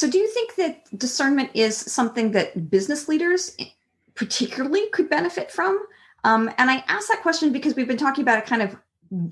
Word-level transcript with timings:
So, 0.00 0.08
do 0.08 0.16
you 0.16 0.28
think 0.28 0.54
that 0.54 0.98
discernment 0.98 1.50
is 1.52 1.76
something 1.76 2.30
that 2.30 2.70
business 2.70 3.06
leaders 3.06 3.54
particularly 4.14 4.88
could 4.92 5.10
benefit 5.10 5.50
from? 5.50 5.78
Um, 6.24 6.50
and 6.56 6.70
I 6.70 6.82
ask 6.88 7.08
that 7.08 7.20
question 7.20 7.52
because 7.52 7.76
we've 7.76 7.86
been 7.86 7.98
talking 7.98 8.22
about 8.22 8.38
it 8.38 8.46
kind 8.46 8.62
of 8.62 8.76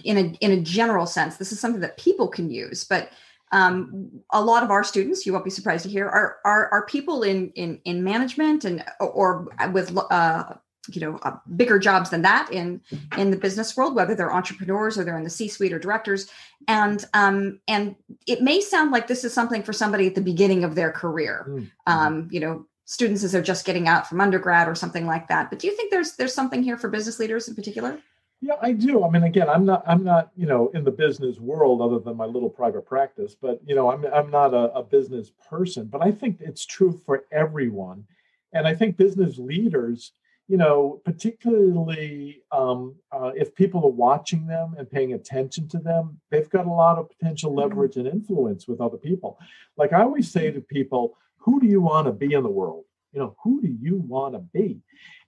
in 0.05 0.19
a 0.19 0.25
in 0.45 0.51
a 0.51 0.61
general 0.61 1.07
sense. 1.07 1.39
This 1.39 1.53
is 1.53 1.59
something 1.59 1.81
that 1.81 1.97
people 1.97 2.29
can 2.29 2.51
use, 2.51 2.85
but 2.85 3.11
um, 3.53 4.11
a 4.31 4.43
lot 4.43 4.63
of 4.63 4.71
our 4.71 4.85
students, 4.85 5.25
you 5.25 5.33
won't 5.33 5.45
be 5.45 5.51
surprised 5.51 5.85
to 5.85 5.91
hear, 5.91 6.07
are 6.07 6.37
are, 6.45 6.69
are 6.73 6.87
people 6.87 7.23
in 7.23 7.51
in 7.55 7.81
in 7.85 8.05
management 8.05 8.65
and 8.65 8.85
or 9.01 9.49
with 9.73 9.97
uh, 10.11 10.55
you 10.91 11.01
know 11.01 11.19
uh, 11.23 11.37
bigger 11.57 11.79
jobs 11.79 12.11
than 12.11 12.23
that 12.23 12.51
in 12.53 12.81
in 13.17 13.31
the 13.31 13.37
business 13.37 13.77
world 13.77 13.95
whether 13.95 14.15
they're 14.15 14.33
entrepreneurs 14.33 14.99
or 14.99 15.05
they're 15.05 15.19
in 15.19 15.25
the 15.25 15.31
c 15.31 15.49
suite 15.49 15.73
or 15.73 15.79
directors. 15.79 16.31
And 16.67 17.05
um 17.15 17.61
and 17.69 17.95
it 18.27 18.43
may 18.43 18.61
sound 18.61 18.91
like 18.91 19.07
this 19.07 19.25
is 19.25 19.33
something 19.33 19.63
for 19.63 19.73
somebody 19.73 20.07
at 20.07 20.15
the 20.15 20.21
beginning 20.21 20.65
of 20.65 20.75
their 20.75 20.93
career. 20.93 21.47
Mm-hmm. 21.49 21.67
um 21.87 22.29
you 22.31 22.41
know 22.41 22.67
students 22.85 23.23
as 23.23 23.33
they're 23.33 23.43
just 23.43 23.67
getting 23.67 23.87
out 23.87 24.07
from 24.07 24.19
undergrad 24.19 24.67
or 24.67 24.75
something 24.75 25.07
like 25.07 25.29
that. 25.29 25.51
But 25.51 25.59
do 25.59 25.67
you 25.67 25.77
think 25.77 25.91
there's 25.91 26.17
there's 26.17 26.35
something 26.35 26.63
here 26.63 26.79
for 26.79 26.89
business 26.89 27.19
leaders 27.19 27.49
in 27.49 27.55
particular 27.55 27.99
yeah 28.41 28.55
i 28.61 28.73
do 28.73 29.05
i 29.05 29.11
mean 29.11 29.25
again 29.25 29.49
i'm 29.49 29.65
not 29.65 29.83
i'm 29.87 30.05
not 30.05 30.31
you 30.37 30.47
know 30.47 30.71
in 30.75 30.85
the 30.85 30.91
business 30.91 31.39
world 31.39 31.81
other 31.81 31.99
than 31.99 32.17
my 32.17 32.25
little 32.25 32.51
private 32.51 32.87
practice 32.87 33.35
but 33.41 33.61
you 33.67 33.75
know 33.75 33.91
i'm, 33.91 34.05
I'm 34.07 34.31
not 34.31 34.55
a, 34.55 34.73
a 34.75 34.83
business 34.83 35.33
person 35.49 35.87
but 35.87 36.03
i 36.03 36.11
think 36.11 36.39
it's 36.41 36.65
true 36.65 37.01
for 37.05 37.25
everyone 37.33 38.05
and 38.53 38.67
i 38.67 38.75
think 38.75 38.97
business 38.97 39.39
leaders 39.39 40.13
you 40.49 40.57
know, 40.57 41.01
particularly 41.05 42.43
um, 42.53 42.97
uh, 43.13 43.31
if 43.37 43.55
people 43.55 43.85
are 43.85 43.91
watching 43.91 44.47
them 44.47 44.75
and 44.79 44.91
paying 44.91 45.13
attention 45.13 45.69
to 45.69 45.79
them, 45.79 46.19
they've 46.31 46.49
got 46.49 46.67
a 46.67 46.71
lot 46.71 46.97
of 46.97 47.11
potential 47.11 47.51
mm-hmm. 47.51 47.61
leverage 47.61 47.97
and 47.97 48.09
influence 48.09 48.67
with 48.67 48.81
other 48.81 48.97
people. 48.97 49.39
Like 49.77 49.93
I 49.93 50.01
always 50.01 50.31
say 50.33 50.51
to 50.51 50.61
people, 50.63 51.17
who 51.37 51.61
do 51.61 51.67
you 51.67 51.83
want 51.83 52.07
to 52.07 52.13
be 52.13 52.33
in 52.33 52.43
the 52.43 52.49
world? 52.49 52.85
You 53.13 53.21
know, 53.21 53.37
who 53.45 53.61
do 53.61 53.69
you 53.69 53.97
want 53.97 54.35
to 54.35 54.39
be? 54.39 54.81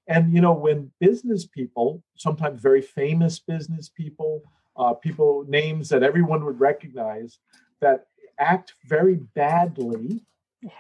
And, 0.07 0.33
you 0.35 0.41
know, 0.41 0.53
when 0.53 0.91
business 1.01 1.47
people, 1.47 2.03
sometimes 2.17 2.61
very 2.61 2.83
famous 2.83 3.39
business 3.39 3.89
people, 3.89 4.43
uh, 4.77 4.95
people, 4.95 5.45
names 5.49 5.89
that 5.91 6.03
everyone 6.03 6.45
would 6.45 6.59
recognize, 6.59 7.39
that 7.81 8.07
act 8.39 8.75
very 8.87 9.17
badly 9.35 10.25
yeah. 10.63 10.71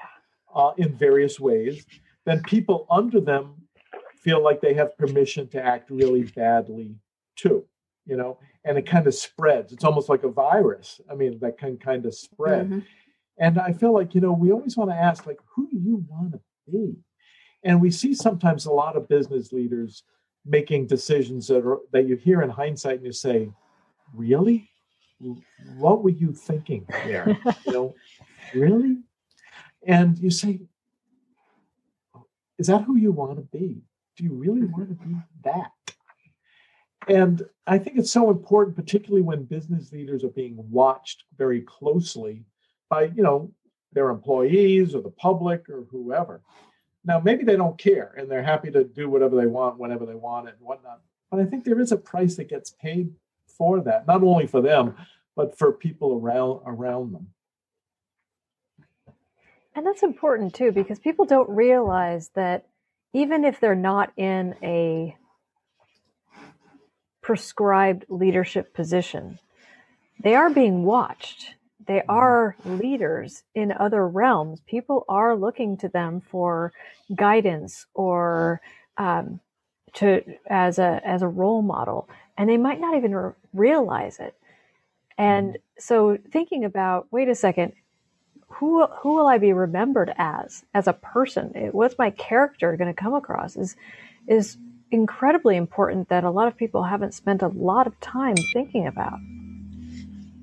uh, 0.54 0.72
in 0.76 0.96
various 0.96 1.38
ways, 1.38 1.86
then 2.26 2.42
people 2.42 2.86
under 2.90 3.20
them 3.20 3.54
feel 4.22 4.42
like 4.42 4.60
they 4.60 4.74
have 4.74 4.96
permission 4.98 5.48
to 5.48 5.62
act 5.62 5.90
really 5.90 6.24
badly 6.24 6.96
too 7.36 7.64
you 8.06 8.16
know? 8.16 8.38
And 8.64 8.76
it 8.76 8.86
kind 8.86 9.06
of 9.06 9.14
spreads. 9.14 9.72
It's 9.72 9.84
almost 9.84 10.08
like 10.08 10.24
a 10.24 10.28
virus. 10.28 11.00
I 11.10 11.14
mean 11.14 11.38
that 11.40 11.58
can 11.58 11.78
kind 11.78 12.04
of 12.04 12.14
spread. 12.14 12.66
Mm-hmm. 12.66 12.80
and 13.38 13.58
i 13.58 13.72
feel 13.72 13.94
like 13.94 14.14
you 14.14 14.20
know 14.20 14.32
we 14.32 14.52
always 14.52 14.76
want 14.76 14.90
to 14.90 14.96
ask 14.96 15.26
like 15.26 15.38
who 15.54 15.68
do 15.70 15.78
you 15.78 16.04
want 16.08 16.32
to 16.32 16.40
be 16.70 16.96
and 17.62 17.80
we 17.80 17.90
see 17.90 18.14
sometimes 18.14 18.66
a 18.66 18.72
lot 18.72 18.96
of 18.96 19.08
business 19.08 19.52
leaders 19.52 20.02
making 20.44 20.86
decisions 20.86 21.46
that 21.48 21.64
are 21.66 21.78
that 21.92 22.06
you 22.06 22.16
hear 22.16 22.42
in 22.42 22.50
hindsight 22.50 22.96
and 22.96 23.06
you 23.06 23.12
say 23.12 23.50
really 24.14 24.68
what 25.76 26.02
were 26.02 26.10
you 26.10 26.32
thinking 26.32 26.86
there 27.04 27.38
you 27.66 27.72
know 27.72 27.94
really 28.54 28.98
and 29.86 30.18
you 30.18 30.30
say 30.30 30.60
is 32.58 32.66
that 32.66 32.82
who 32.82 32.96
you 32.96 33.12
want 33.12 33.36
to 33.36 33.58
be 33.58 33.82
do 34.20 34.26
you 34.26 34.34
really 34.34 34.66
want 34.66 34.88
to 34.88 35.06
be 35.06 35.16
that? 35.44 35.70
And 37.08 37.42
I 37.66 37.78
think 37.78 37.96
it's 37.96 38.12
so 38.12 38.30
important, 38.30 38.76
particularly 38.76 39.22
when 39.22 39.44
business 39.44 39.92
leaders 39.92 40.24
are 40.24 40.28
being 40.28 40.56
watched 40.70 41.24
very 41.38 41.62
closely 41.62 42.44
by, 42.90 43.04
you 43.04 43.22
know, 43.22 43.50
their 43.92 44.10
employees 44.10 44.94
or 44.94 45.00
the 45.00 45.10
public 45.10 45.70
or 45.70 45.86
whoever. 45.90 46.42
Now, 47.04 47.20
maybe 47.20 47.44
they 47.44 47.56
don't 47.56 47.78
care 47.78 48.14
and 48.16 48.30
they're 48.30 48.42
happy 48.42 48.70
to 48.70 48.84
do 48.84 49.08
whatever 49.08 49.36
they 49.36 49.46
want 49.46 49.78
whenever 49.78 50.04
they 50.04 50.14
want 50.14 50.48
it 50.48 50.56
and 50.58 50.66
whatnot. 50.66 51.00
But 51.30 51.40
I 51.40 51.44
think 51.44 51.64
there 51.64 51.80
is 51.80 51.92
a 51.92 51.96
price 51.96 52.36
that 52.36 52.48
gets 52.48 52.70
paid 52.70 53.12
for 53.46 53.80
that, 53.80 54.06
not 54.06 54.22
only 54.22 54.46
for 54.46 54.60
them, 54.60 54.96
but 55.36 55.56
for 55.56 55.72
people 55.72 56.18
around 56.20 56.60
around 56.66 57.12
them. 57.12 57.28
And 59.74 59.86
that's 59.86 60.02
important 60.02 60.54
too, 60.54 60.72
because 60.72 60.98
people 60.98 61.24
don't 61.24 61.48
realize 61.48 62.30
that 62.34 62.66
even 63.12 63.44
if 63.44 63.60
they're 63.60 63.74
not 63.74 64.12
in 64.16 64.54
a 64.62 65.16
prescribed 67.22 68.04
leadership 68.08 68.74
position, 68.74 69.38
they 70.22 70.34
are 70.34 70.50
being 70.50 70.84
watched. 70.84 71.54
They 71.86 71.98
mm-hmm. 71.98 72.10
are 72.10 72.56
leaders 72.64 73.42
in 73.54 73.72
other 73.72 74.06
realms. 74.06 74.60
People 74.66 75.04
are 75.08 75.36
looking 75.36 75.76
to 75.78 75.88
them 75.88 76.20
for 76.20 76.72
guidance 77.14 77.86
or 77.94 78.60
um, 78.96 79.40
to 79.94 80.22
as 80.46 80.78
a 80.78 81.00
as 81.04 81.22
a 81.22 81.28
role 81.28 81.62
model, 81.62 82.08
and 82.38 82.48
they 82.48 82.56
might 82.56 82.80
not 82.80 82.96
even 82.96 83.14
re- 83.14 83.32
realize 83.52 84.18
it. 84.18 84.34
And 85.18 85.50
mm-hmm. 85.50 85.80
so, 85.80 86.18
thinking 86.30 86.64
about, 86.64 87.06
wait 87.10 87.28
a 87.28 87.34
second, 87.34 87.72
who 88.48 88.86
who 88.86 89.14
will 89.14 89.26
I 89.26 89.38
be 89.38 89.52
remembered 89.52 90.12
as 90.18 90.64
as 90.74 90.86
a 90.86 90.92
person? 90.92 91.52
What's 91.72 91.98
my 91.98 92.10
character 92.10 92.76
going 92.76 92.92
to 92.92 93.02
come 93.02 93.14
across? 93.14 93.56
Is 93.56 93.76
is 94.26 94.58
incredibly 94.90 95.56
important 95.56 96.08
that 96.08 96.24
a 96.24 96.30
lot 96.30 96.48
of 96.48 96.56
people 96.56 96.82
haven't 96.82 97.14
spent 97.14 97.42
a 97.42 97.48
lot 97.48 97.86
of 97.86 97.98
time 98.00 98.36
thinking 98.52 98.86
about. 98.86 99.18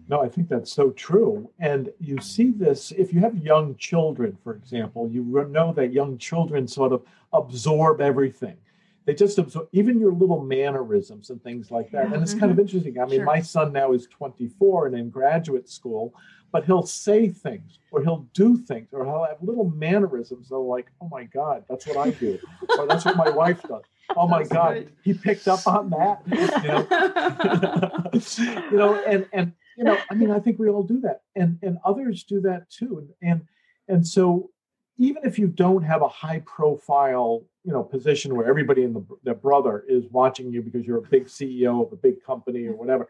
No, 0.09 0.21
I 0.21 0.29
think 0.29 0.47
that's 0.47 0.71
so 0.71 0.91
true. 0.91 1.49
And 1.59 1.91
you 1.99 2.19
see 2.21 2.51
this 2.51 2.91
if 2.91 3.13
you 3.13 3.19
have 3.21 3.37
young 3.37 3.75
children, 3.75 4.37
for 4.43 4.53
example, 4.53 5.09
you 5.11 5.23
know 5.49 5.73
that 5.73 5.91
young 5.91 6.17
children 6.17 6.67
sort 6.67 6.93
of 6.93 7.03
absorb 7.33 7.99
everything. 8.01 8.57
They 9.05 9.13
just 9.13 9.37
absorb 9.37 9.69
even 9.71 9.99
your 9.99 10.11
little 10.11 10.41
mannerisms 10.41 11.29
and 11.29 11.41
things 11.41 11.71
like 11.71 11.91
that. 11.91 12.13
And 12.13 12.21
it's 12.21 12.33
kind 12.33 12.45
of 12.45 12.51
mm-hmm. 12.51 12.61
interesting. 12.61 12.99
I 12.99 13.05
mean, 13.05 13.19
sure. 13.19 13.25
my 13.25 13.41
son 13.41 13.71
now 13.71 13.93
is 13.93 14.07
24 14.07 14.87
and 14.87 14.95
in 14.97 15.09
graduate 15.09 15.69
school 15.69 16.13
but 16.51 16.65
he'll 16.65 16.85
say 16.85 17.29
things 17.29 17.79
or 17.91 18.01
he'll 18.01 18.25
do 18.33 18.57
things 18.57 18.87
or 18.91 19.05
he'll 19.05 19.25
have 19.25 19.37
little 19.41 19.69
mannerisms 19.71 20.49
that 20.49 20.55
are 20.55 20.59
like, 20.59 20.87
oh 21.01 21.09
my 21.09 21.23
God, 21.25 21.63
that's 21.69 21.85
what 21.85 21.97
I 21.97 22.11
do. 22.11 22.39
or 22.77 22.87
that's 22.87 23.05
what 23.05 23.17
my 23.17 23.29
wife 23.29 23.61
does. 23.63 23.83
Oh 24.15 24.27
my 24.27 24.39
that's 24.39 24.49
God, 24.51 24.71
great. 24.71 24.89
he 25.03 25.13
picked 25.13 25.47
up 25.47 25.67
on 25.67 25.89
that. 25.91 26.21
You 26.31 26.67
know? 26.67 28.61
you 28.71 28.77
know, 28.77 28.95
and 29.03 29.27
and 29.33 29.51
you 29.77 29.83
know, 29.83 29.97
I 30.09 30.15
mean, 30.15 30.31
I 30.31 30.39
think 30.39 30.59
we 30.59 30.69
all 30.69 30.83
do 30.83 30.99
that. 31.01 31.21
And 31.35 31.59
and 31.61 31.77
others 31.85 32.23
do 32.23 32.41
that 32.41 32.69
too. 32.69 33.07
And 33.21 33.41
and 33.87 34.05
so 34.05 34.49
even 34.97 35.23
if 35.23 35.37
you 35.37 35.47
don't 35.47 35.83
have 35.83 36.01
a 36.01 36.07
high 36.07 36.41
profile, 36.45 37.43
you 37.63 37.71
know, 37.71 37.83
position 37.83 38.35
where 38.35 38.47
everybody 38.47 38.83
in 38.83 38.93
the, 38.93 39.05
the 39.23 39.35
brother 39.35 39.85
is 39.87 40.05
watching 40.09 40.51
you 40.51 40.63
because 40.63 40.85
you're 40.87 40.97
a 40.97 41.09
big 41.09 41.27
CEO 41.27 41.85
of 41.85 41.93
a 41.93 41.95
big 41.95 42.23
company 42.23 42.65
or 42.65 42.75
whatever, 42.75 43.07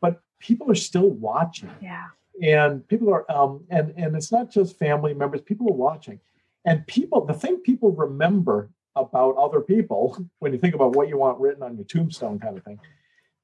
but 0.00 0.22
people 0.38 0.70
are 0.70 0.76
still 0.76 1.10
watching. 1.10 1.70
Yeah 1.82 2.04
and 2.42 2.86
people 2.88 3.12
are 3.12 3.30
um, 3.30 3.64
and 3.70 3.92
and 3.96 4.16
it's 4.16 4.32
not 4.32 4.50
just 4.50 4.78
family 4.78 5.14
members 5.14 5.40
people 5.40 5.68
are 5.68 5.76
watching 5.76 6.20
and 6.64 6.86
people 6.86 7.24
the 7.24 7.34
thing 7.34 7.56
people 7.58 7.92
remember 7.92 8.70
about 8.96 9.36
other 9.36 9.60
people 9.60 10.18
when 10.38 10.52
you 10.52 10.58
think 10.58 10.74
about 10.74 10.94
what 10.94 11.08
you 11.08 11.18
want 11.18 11.38
written 11.40 11.62
on 11.62 11.76
your 11.76 11.84
tombstone 11.84 12.38
kind 12.38 12.56
of 12.56 12.64
thing 12.64 12.78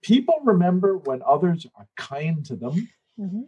people 0.05 0.39
remember 0.45 0.99
when 0.99 1.23
others 1.27 1.67
are 1.77 1.89
kind 1.97 2.45
to 2.45 2.55
them 2.55 2.89
mm-hmm. 3.19 3.43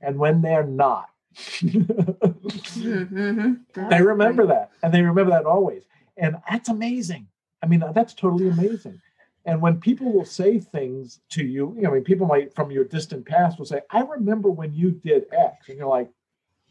and 0.00 0.18
when 0.18 0.40
they're 0.40 0.66
not 0.66 1.10
mm-hmm. 1.34 3.54
they 3.90 4.02
remember 4.02 4.46
that 4.46 4.70
and 4.82 4.92
they 4.92 5.02
remember 5.02 5.30
that 5.30 5.44
always 5.44 5.84
and 6.16 6.36
that's 6.50 6.68
amazing 6.68 7.28
i 7.62 7.66
mean 7.66 7.84
that's 7.94 8.14
totally 8.14 8.48
amazing 8.48 9.00
and 9.48 9.62
when 9.62 9.80
people 9.80 10.12
will 10.12 10.26
say 10.26 10.58
things 10.58 11.20
to 11.30 11.42
you, 11.42 11.72
you 11.74 11.82
know, 11.82 11.90
I 11.90 11.94
mean, 11.94 12.04
people 12.04 12.26
might 12.26 12.54
from 12.54 12.70
your 12.70 12.84
distant 12.84 13.24
past 13.24 13.58
will 13.58 13.64
say, 13.64 13.80
I 13.90 14.02
remember 14.02 14.50
when 14.50 14.74
you 14.74 14.90
did 14.90 15.24
X. 15.32 15.70
And 15.70 15.78
you're 15.78 15.86
like, 15.86 16.10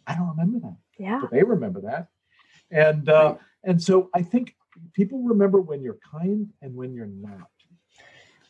I 0.05 0.13
don't 0.13 0.29
remember 0.29 0.59
that. 0.59 0.77
Yeah. 0.99 1.19
But 1.19 1.31
they 1.31 1.41
remember 1.41 1.81
that. 1.81 2.09
And 2.69 3.09
uh, 3.09 3.13
right. 3.13 3.37
and 3.63 3.81
so 3.81 4.11
I 4.13 4.21
think 4.21 4.55
people 4.93 5.23
remember 5.23 5.59
when 5.59 5.81
you're 5.81 5.97
kind 6.11 6.53
and 6.61 6.75
when 6.75 6.93
you're 6.93 7.07
not. 7.07 7.49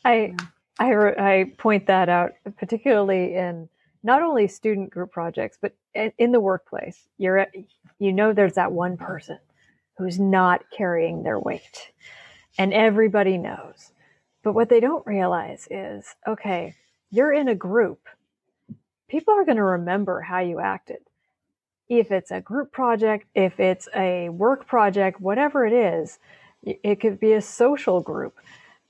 I 0.03 0.35
I 0.79 0.93
I 0.93 1.53
point 1.57 1.87
that 1.87 2.09
out 2.09 2.33
particularly 2.57 3.35
in 3.35 3.69
not 4.03 4.21
only 4.23 4.47
student 4.47 4.91
group 4.91 5.11
projects 5.11 5.57
but 5.61 5.73
in 6.17 6.31
the 6.31 6.39
workplace. 6.39 7.07
You're 7.17 7.39
at, 7.39 7.51
you 7.99 8.13
know 8.13 8.33
there's 8.33 8.53
that 8.55 8.71
one 8.71 8.97
person 8.97 9.39
who's 9.97 10.19
not 10.19 10.63
carrying 10.71 11.23
their 11.23 11.39
weight. 11.39 11.91
And 12.59 12.73
everybody 12.73 13.37
knows. 13.37 13.91
But 14.43 14.53
what 14.53 14.69
they 14.69 14.79
don't 14.79 15.05
realize 15.07 15.67
is 15.71 16.05
okay, 16.27 16.75
you're 17.11 17.33
in 17.33 17.47
a 17.49 17.55
group. 17.55 18.07
People 19.09 19.33
are 19.35 19.45
going 19.45 19.57
to 19.57 19.63
remember 19.63 20.21
how 20.21 20.39
you 20.39 20.59
acted. 20.59 20.99
if 21.89 22.11
it's 22.11 22.31
a 22.31 22.41
group 22.41 22.71
project, 22.71 23.25
if 23.35 23.59
it's 23.59 23.87
a 23.95 24.29
work 24.29 24.67
project, 24.67 25.21
whatever 25.21 25.65
it 25.65 25.73
is, 25.73 26.19
it 26.63 26.99
could 26.99 27.19
be 27.19 27.33
a 27.33 27.41
social 27.41 28.01
group. 28.01 28.35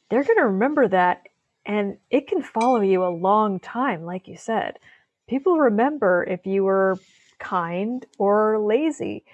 They're 0.10 0.24
going 0.24 0.38
to 0.38 0.48
remember 0.48 0.88
that 0.88 1.28
and 1.68 1.98
it 2.10 2.28
can 2.28 2.42
follow 2.42 2.80
you 2.80 3.04
a 3.04 3.12
long 3.12 3.60
time, 3.60 4.06
like 4.06 4.28
you 4.28 4.38
said. 4.38 4.80
People 5.28 5.58
remember 5.58 6.24
if 6.24 6.46
you 6.48 6.64
were 6.64 6.98
kind 7.40 8.06
or 8.18 8.58
lazy. 8.58 9.26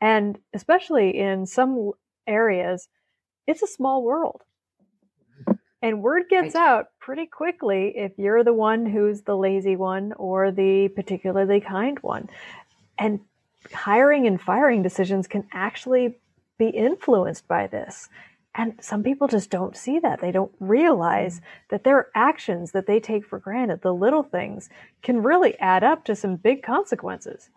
And 0.00 0.38
especially 0.54 1.18
in 1.18 1.44
some 1.44 1.92
areas, 2.26 2.88
it's 3.46 3.62
a 3.62 3.66
small 3.66 4.02
world. 4.02 4.40
And 5.82 6.02
word 6.02 6.24
gets 6.30 6.54
out 6.54 6.86
pretty 6.98 7.26
quickly 7.26 7.92
if 7.94 8.12
you're 8.16 8.42
the 8.42 8.54
one 8.54 8.86
who's 8.86 9.20
the 9.20 9.36
lazy 9.36 9.76
one 9.76 10.14
or 10.14 10.50
the 10.50 10.88
particularly 10.88 11.60
kind 11.60 11.98
one. 12.00 12.30
And 12.98 13.20
hiring 13.70 14.26
and 14.26 14.40
firing 14.40 14.82
decisions 14.82 15.26
can 15.26 15.46
actually 15.52 16.16
be 16.56 16.68
influenced 16.68 17.46
by 17.46 17.66
this. 17.66 18.08
And 18.54 18.74
some 18.80 19.02
people 19.02 19.26
just 19.26 19.50
don't 19.50 19.76
see 19.76 19.98
that. 19.98 20.20
They 20.20 20.30
don't 20.30 20.52
realize 20.60 21.40
mm. 21.40 21.42
that 21.70 21.84
their 21.84 22.08
actions 22.14 22.72
that 22.72 22.86
they 22.86 23.00
take 23.00 23.26
for 23.26 23.38
granted, 23.38 23.82
the 23.82 23.94
little 23.94 24.22
things, 24.22 24.68
can 25.02 25.22
really 25.22 25.58
add 25.58 25.82
up 25.82 26.04
to 26.04 26.14
some 26.14 26.36
big 26.36 26.62
consequences. 26.62 27.50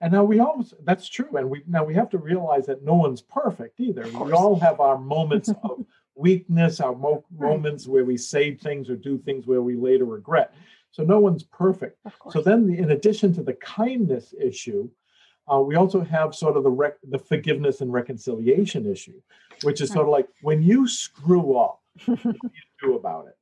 And 0.00 0.12
now 0.12 0.24
we 0.24 0.40
all 0.40 0.64
that's 0.82 1.08
true. 1.08 1.36
And 1.36 1.48
we 1.48 1.62
now 1.68 1.84
we 1.84 1.94
have 1.94 2.10
to 2.10 2.18
realize 2.18 2.66
that 2.66 2.82
no 2.82 2.94
one's 2.94 3.22
perfect 3.22 3.78
either. 3.78 4.02
We 4.08 4.32
all 4.32 4.58
have 4.58 4.80
our 4.80 4.98
moments 4.98 5.50
of 5.62 5.84
weakness, 6.16 6.80
our 6.80 6.94
mo- 6.94 7.24
moments 7.30 7.86
where 7.86 8.04
we 8.04 8.16
say 8.16 8.54
things 8.54 8.90
or 8.90 8.96
do 8.96 9.18
things 9.18 9.46
where 9.46 9.62
we 9.62 9.76
later 9.76 10.04
regret. 10.04 10.54
So 10.90 11.04
no 11.04 11.20
one's 11.20 11.44
perfect. 11.44 11.98
So 12.30 12.42
then, 12.42 12.66
the, 12.66 12.78
in 12.78 12.90
addition 12.90 13.32
to 13.34 13.42
the 13.42 13.54
kindness 13.54 14.34
issue, 14.38 14.90
uh, 15.50 15.60
we 15.60 15.74
also 15.74 16.00
have 16.02 16.34
sort 16.34 16.56
of 16.56 16.62
the 16.62 16.70
rec- 16.70 16.98
the 17.08 17.18
forgiveness 17.18 17.80
and 17.80 17.92
reconciliation 17.92 18.90
issue, 18.90 19.20
which 19.62 19.80
is 19.80 19.90
sort 19.90 20.06
of 20.06 20.12
like 20.12 20.28
when 20.42 20.62
you 20.62 20.86
screw 20.86 21.56
up, 21.56 21.80
what 22.06 22.22
do 22.22 22.32
you 22.42 22.88
do 22.88 22.96
about 22.96 23.26
it? 23.26 23.36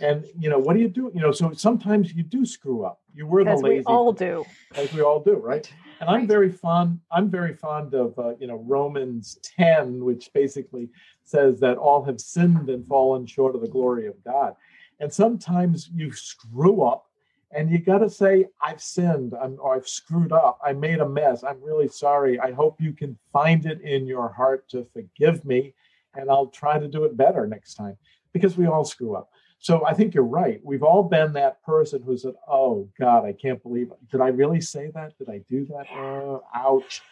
And 0.00 0.24
you 0.38 0.48
know, 0.48 0.58
what 0.58 0.74
do 0.74 0.80
you 0.80 0.88
do? 0.88 1.10
You 1.14 1.20
know, 1.20 1.32
so 1.32 1.52
sometimes 1.52 2.12
you 2.14 2.22
do 2.22 2.46
screw 2.46 2.84
up. 2.84 3.00
You 3.14 3.26
were 3.26 3.44
the 3.44 3.54
lazy. 3.56 3.78
As 3.78 3.86
we 3.86 3.92
all 3.92 4.12
do. 4.12 4.44
As 4.74 4.92
we 4.92 5.02
all 5.02 5.20
do, 5.20 5.34
right? 5.34 5.70
And 6.00 6.08
I'm 6.08 6.26
very 6.26 6.50
fond. 6.50 6.98
I'm 7.10 7.30
very 7.30 7.54
fond 7.54 7.94
of 7.94 8.18
uh, 8.18 8.34
you 8.40 8.46
know 8.46 8.64
Romans 8.66 9.38
10, 9.58 10.02
which 10.02 10.30
basically 10.32 10.88
says 11.24 11.60
that 11.60 11.76
all 11.76 12.02
have 12.04 12.20
sinned 12.20 12.70
and 12.70 12.86
fallen 12.86 13.26
short 13.26 13.54
of 13.54 13.60
the 13.60 13.68
glory 13.68 14.06
of 14.06 14.14
God. 14.24 14.54
And 14.98 15.12
sometimes 15.12 15.90
you 15.92 16.12
screw 16.12 16.82
up 16.82 17.06
and 17.54 17.70
you 17.70 17.78
got 17.78 17.98
to 17.98 18.10
say 18.10 18.46
i've 18.64 18.80
sinned. 18.80 19.34
I'm, 19.40 19.56
or 19.60 19.74
i've 19.76 19.88
screwed 19.88 20.32
up. 20.32 20.58
I 20.64 20.72
made 20.72 21.00
a 21.00 21.08
mess. 21.08 21.44
I'm 21.44 21.62
really 21.62 21.88
sorry. 21.88 22.38
I 22.40 22.52
hope 22.52 22.80
you 22.80 22.92
can 22.92 23.18
find 23.32 23.66
it 23.66 23.80
in 23.82 24.06
your 24.06 24.28
heart 24.28 24.68
to 24.70 24.86
forgive 24.92 25.44
me 25.44 25.74
and 26.14 26.30
i'll 26.30 26.48
try 26.48 26.78
to 26.78 26.88
do 26.88 27.04
it 27.04 27.16
better 27.16 27.46
next 27.46 27.74
time. 27.74 27.96
Because 28.32 28.56
we 28.56 28.66
all 28.66 28.84
screw 28.84 29.14
up. 29.14 29.30
So 29.58 29.84
i 29.86 29.94
think 29.94 30.14
you're 30.14 30.24
right. 30.24 30.60
We've 30.64 30.82
all 30.82 31.02
been 31.02 31.32
that 31.34 31.62
person 31.62 32.02
who 32.02 32.16
said 32.16 32.34
oh 32.48 32.88
god 32.98 33.24
i 33.24 33.32
can't 33.32 33.62
believe 33.62 33.90
it. 33.90 34.10
Did 34.10 34.20
i 34.20 34.28
really 34.28 34.60
say 34.60 34.90
that? 34.94 35.16
Did 35.18 35.28
i 35.28 35.40
do 35.48 35.66
that? 35.66 35.86
Uh, 35.94 36.38
ouch. 36.54 37.02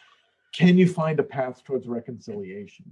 Can 0.53 0.77
you 0.77 0.89
find 0.89 1.21
a 1.21 1.23
path 1.23 1.63
towards 1.63 1.87
reconciliation? 1.87 2.87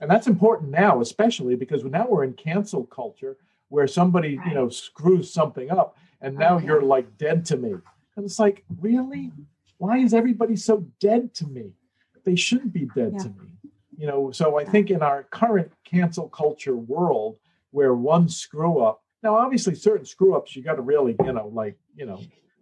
And 0.00 0.10
that's 0.10 0.26
important 0.26 0.70
now 0.70 1.00
especially 1.00 1.54
because 1.54 1.84
now 1.84 2.06
we're 2.08 2.24
in 2.24 2.34
cancel 2.34 2.84
culture 2.84 3.36
where 3.68 3.86
somebody 3.86 4.38
right. 4.38 4.48
you 4.48 4.54
know 4.54 4.68
screws 4.68 5.32
something 5.32 5.70
up 5.70 5.96
and 6.20 6.36
now 6.36 6.56
okay. 6.56 6.66
you're 6.66 6.82
like 6.82 7.16
dead 7.18 7.44
to 7.44 7.56
me 7.56 7.70
and 8.16 8.24
it's 8.24 8.38
like 8.38 8.64
really 8.80 9.32
why 9.78 9.98
is 9.98 10.14
everybody 10.14 10.56
so 10.56 10.86
dead 11.00 11.34
to 11.34 11.46
me 11.46 11.72
they 12.24 12.36
shouldn't 12.36 12.72
be 12.72 12.88
dead 12.94 13.12
yeah. 13.14 13.22
to 13.22 13.28
me 13.30 13.48
you 13.96 14.06
know 14.06 14.30
so 14.30 14.58
i 14.58 14.64
think 14.64 14.90
in 14.90 15.02
our 15.02 15.24
current 15.24 15.70
cancel 15.84 16.28
culture 16.28 16.76
world 16.76 17.36
where 17.70 17.94
one 17.94 18.28
screw 18.28 18.80
up 18.80 19.02
now 19.22 19.34
obviously 19.34 19.74
certain 19.74 20.06
screw 20.06 20.34
ups 20.34 20.54
you 20.54 20.62
got 20.62 20.74
to 20.74 20.82
really 20.82 21.16
you 21.24 21.32
know 21.32 21.50
like 21.52 21.76
you 21.96 22.06
know 22.06 22.20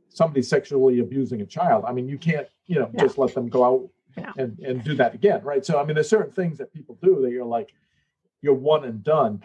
somebody 0.08 0.43
sexually 0.43 1.00
abusing 1.00 1.40
a 1.40 1.46
child 1.46 1.84
i 1.87 1.93
mean 1.93 2.08
you 2.08 2.19
can't 2.19 2.49
you 2.66 2.78
know 2.78 2.90
yeah. 2.94 3.02
just 3.02 3.19
let 3.19 3.34
them 3.34 3.49
go 3.49 3.64
out 3.64 3.88
yeah. 4.16 4.32
and 4.37 4.58
and 4.60 4.84
do 4.84 4.94
that 4.94 5.14
again 5.14 5.43
right 5.43 5.64
so 5.64 5.78
i 5.78 5.84
mean 5.84 5.94
there's 5.94 6.08
certain 6.08 6.32
things 6.32 6.58
that 6.58 6.72
people 6.72 6.99
do 7.02 7.20
that 7.22 7.31
you're 7.31 7.44
like 7.44 7.72
you're 8.43 8.54
one 8.54 8.84
and 8.84 9.02
done 9.02 9.43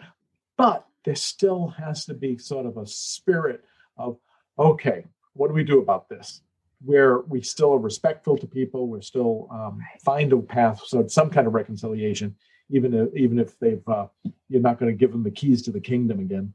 but 0.56 0.86
there 1.08 1.14
still 1.14 1.68
has 1.68 2.04
to 2.04 2.12
be 2.12 2.36
sort 2.36 2.66
of 2.66 2.76
a 2.76 2.86
spirit 2.86 3.64
of, 3.96 4.18
okay, 4.58 5.06
what 5.32 5.48
do 5.48 5.54
we 5.54 5.64
do 5.64 5.78
about 5.78 6.06
this? 6.10 6.42
Where 6.84 7.20
we 7.20 7.40
still 7.40 7.72
are 7.72 7.78
respectful 7.78 8.36
to 8.36 8.46
people, 8.46 8.88
we're 8.88 9.00
still 9.00 9.48
um, 9.50 9.80
find 10.04 10.30
a 10.34 10.36
path, 10.36 10.82
so 10.84 11.00
it's 11.00 11.14
some 11.14 11.30
kind 11.30 11.46
of 11.46 11.54
reconciliation, 11.54 12.36
even 12.68 12.92
if, 12.92 13.16
even 13.16 13.38
if 13.38 13.58
they've 13.58 13.88
uh, 13.88 14.08
you're 14.50 14.60
not 14.60 14.78
going 14.78 14.92
to 14.92 14.98
give 14.98 15.10
them 15.10 15.22
the 15.22 15.30
keys 15.30 15.62
to 15.62 15.72
the 15.72 15.80
kingdom 15.80 16.20
again. 16.20 16.52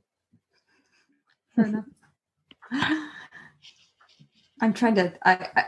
Fair 1.56 1.66
enough. 1.66 1.86
I'm 4.62 4.74
trying 4.74 4.94
to. 4.96 5.14
I, 5.24 5.50
I, 5.56 5.64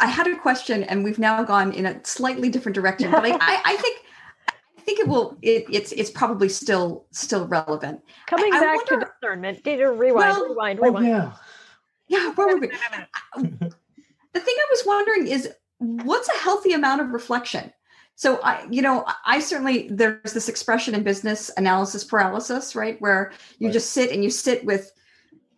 I 0.00 0.06
had 0.06 0.26
a 0.28 0.36
question, 0.38 0.82
and 0.84 1.04
we've 1.04 1.18
now 1.18 1.44
gone 1.44 1.72
in 1.74 1.84
a 1.84 2.02
slightly 2.06 2.48
different 2.48 2.74
direction. 2.74 3.10
But 3.10 3.22
I, 3.26 3.32
I, 3.32 3.62
I 3.66 3.76
think 3.76 3.98
think 4.80 5.00
it 5.00 5.08
will. 5.08 5.36
It, 5.42 5.64
it's 5.70 5.92
it's 5.92 6.10
probably 6.10 6.48
still 6.48 7.06
still 7.12 7.46
relevant. 7.46 8.00
Coming 8.26 8.52
I, 8.52 8.60
back 8.60 8.68
I 8.68 8.76
wonder, 8.76 9.06
to 9.06 9.12
discernment. 9.20 9.64
Did 9.64 9.78
you 9.78 9.92
rewind? 9.92 10.36
Well, 10.36 10.48
rewind. 10.48 10.80
Oh, 10.80 10.84
rewind. 10.84 11.06
Oh, 11.06 11.10
yeah. 11.10 11.32
Yeah. 12.08 12.32
Where 12.32 12.48
were 12.48 12.60
we? 12.60 12.68
the 13.36 14.40
thing 14.40 14.54
I 14.56 14.66
was 14.70 14.82
wondering 14.86 15.28
is, 15.28 15.50
what's 15.78 16.28
a 16.28 16.38
healthy 16.38 16.72
amount 16.72 17.00
of 17.00 17.10
reflection? 17.10 17.72
So 18.16 18.38
I, 18.42 18.66
you 18.70 18.82
know, 18.82 19.06
I 19.24 19.40
certainly 19.40 19.88
there's 19.88 20.34
this 20.34 20.48
expression 20.48 20.94
in 20.94 21.02
business 21.02 21.50
analysis 21.56 22.04
paralysis, 22.04 22.74
right, 22.74 23.00
where 23.00 23.32
you 23.58 23.68
right. 23.68 23.72
just 23.72 23.92
sit 23.92 24.10
and 24.10 24.22
you 24.22 24.28
sit 24.28 24.64
with 24.64 24.92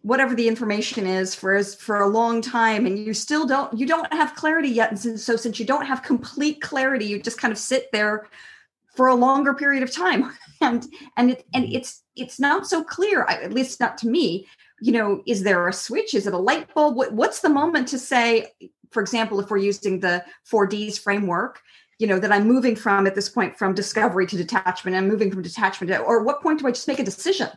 whatever 0.02 0.34
the 0.34 0.46
information 0.46 1.06
is 1.06 1.34
for 1.34 1.62
for 1.62 2.00
a 2.00 2.08
long 2.08 2.40
time 2.40 2.86
and 2.86 2.98
you 2.98 3.14
still 3.14 3.46
don't 3.46 3.76
you 3.76 3.86
don't 3.86 4.12
have 4.12 4.34
clarity 4.34 4.68
yet 4.68 4.90
and 5.04 5.18
so 5.18 5.36
since 5.36 5.58
you 5.60 5.64
don't 5.64 5.86
have 5.86 6.02
complete 6.02 6.60
clarity 6.60 7.04
you 7.04 7.22
just 7.22 7.38
kind 7.38 7.52
of 7.52 7.58
sit 7.58 7.90
there 7.92 8.26
for 8.94 9.08
a 9.08 9.14
longer 9.14 9.54
period 9.54 9.82
of 9.82 9.92
time. 9.92 10.32
And 10.64 10.86
and 11.16 11.32
it, 11.32 11.44
and 11.52 11.64
it's 11.64 12.04
it's 12.14 12.38
not 12.38 12.68
so 12.68 12.84
clear 12.84 13.24
at 13.24 13.52
least 13.52 13.80
not 13.80 13.98
to 13.98 14.06
me. 14.06 14.46
You 14.80 14.92
know 14.92 15.22
is 15.26 15.42
there 15.42 15.66
a 15.66 15.72
switch? 15.72 16.14
Is 16.14 16.28
it 16.28 16.34
a 16.34 16.38
light 16.38 16.72
bulb? 16.72 16.94
What, 16.94 17.12
what's 17.12 17.40
the 17.40 17.48
moment 17.48 17.88
to 17.88 17.98
say 17.98 18.52
for 18.92 19.02
example 19.02 19.40
if 19.40 19.50
we're 19.50 19.56
using 19.56 19.98
the 19.98 20.24
4ds 20.48 21.00
framework 21.00 21.58
you 22.02 22.08
know 22.08 22.18
that 22.18 22.32
i'm 22.32 22.46
moving 22.46 22.74
from 22.74 23.06
at 23.06 23.14
this 23.14 23.28
point 23.28 23.56
from 23.56 23.72
discovery 23.74 24.26
to 24.26 24.36
detachment 24.36 24.96
i'm 24.96 25.08
moving 25.08 25.30
from 25.30 25.40
detachment 25.40 25.90
to, 25.90 25.98
or 26.00 26.24
what 26.24 26.42
point 26.42 26.58
do 26.58 26.66
i 26.66 26.70
just 26.72 26.88
make 26.88 26.98
a 26.98 27.04
decision 27.04 27.48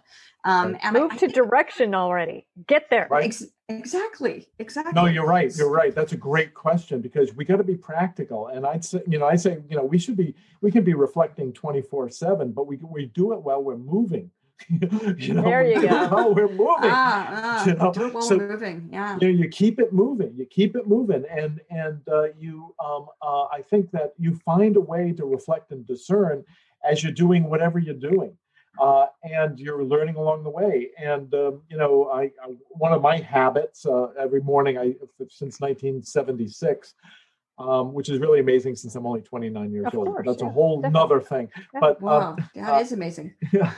um, 0.46 0.78
and 0.84 0.94
move 0.94 1.12
I, 1.12 1.16
I 1.16 1.18
to 1.18 1.28
direction 1.28 1.96
already. 1.96 2.46
Get 2.68 2.90
there. 2.92 3.08
Right. 3.10 3.26
Ex- 3.26 3.46
exactly. 3.68 4.48
Exactly. 4.60 4.94
No, 4.94 5.08
you're 5.08 5.26
right. 5.26 5.52
You're 5.58 5.72
right. 5.72 5.94
That's 5.94 6.14
a 6.14 6.18
great 6.18 6.54
question 6.54 7.02
because 7.02 7.34
we 7.34 7.46
got 7.46 7.58
to 7.58 7.64
be 7.64 7.76
practical. 7.76 8.48
And 8.48 8.64
I'd 8.64 8.86
say, 8.86 9.02
you 9.08 9.18
know, 9.18 9.26
I 9.26 9.38
say, 9.38 9.58
you 9.68 9.76
know, 9.76 9.84
we 9.84 9.98
should 9.98 10.16
be, 10.16 10.36
we 10.62 10.72
can 10.72 10.84
be 10.84 10.94
reflecting 10.94 11.52
24 11.52 12.12
seven, 12.12 12.52
but 12.52 12.68
we, 12.68 12.78
we 12.78 13.08
do 13.08 13.34
it 13.34 13.42
while 13.42 13.64
we're 13.64 13.76
moving. 13.76 14.30
you 15.18 15.34
know, 15.34 15.44
there 15.44 15.66
you 15.66 15.82
go. 15.82 16.10
Oh, 16.12 16.34
we're 16.36 16.48
moving. 16.48 16.66
Ah, 16.84 17.28
ah, 17.64 17.66
you 17.66 17.74
know? 17.76 17.92
do 17.94 18.18
it 18.18 18.24
so, 18.24 18.38
moving. 18.38 18.90
Yeah. 18.92 19.18
You, 19.20 19.32
know, 19.32 19.40
you 19.40 19.50
keep 19.50 19.80
it 19.80 19.94
moving. 19.94 20.34
You 20.38 20.46
keep 20.46 20.76
it 20.76 20.88
moving, 20.88 21.26
and 21.30 21.60
and 21.70 22.02
uh, 22.08 22.34
you, 22.40 22.74
um, 22.84 23.08
uh, 23.22 23.46
I 23.46 23.62
think 23.62 23.92
that 23.92 24.14
you 24.18 24.40
find 24.46 24.76
a 24.78 24.82
way 24.82 25.12
to 25.14 25.26
reflect 25.26 25.72
and 25.72 25.86
discern 25.86 26.44
as 26.90 27.04
you're 27.04 27.12
doing 27.12 27.50
whatever 27.50 27.80
you're 27.80 27.96
doing 27.96 28.38
uh, 28.80 29.08
and 29.24 29.60
you're 29.60 29.84
learning 29.84 30.16
along 30.16 30.44
the 30.44 30.50
way. 30.50 30.90
And 30.98 31.34
um, 31.34 31.62
you 31.70 31.78
know, 31.78 32.10
I, 32.10 32.24
I, 32.44 32.56
one 32.70 32.92
of 32.92 33.02
my 33.02 33.18
habits 33.18 33.86
uh, 33.86 34.08
every 34.20 34.42
morning, 34.42 34.78
I 34.78 34.96
since 35.30 35.60
1976. 35.60 36.94
Um, 37.58 37.94
which 37.94 38.10
is 38.10 38.20
really 38.20 38.42
amazing 38.42 38.76
since 38.76 38.96
I'm 38.96 39.06
only 39.06 39.22
29 39.22 39.72
years 39.72 39.86
of 39.86 39.96
old. 39.96 40.08
Course, 40.08 40.26
That's 40.26 40.42
yeah, 40.42 40.50
a 40.50 40.52
whole 40.52 40.82
definitely. 40.82 41.00
nother 41.00 41.22
thing. 41.22 41.50
Yeah. 41.74 41.80
But 41.80 42.02
wow, 42.02 42.32
um, 42.32 42.50
that 42.54 42.74
uh, 42.74 42.80
is 42.80 42.92
amazing. 42.92 43.34
Yeah, 43.54 43.72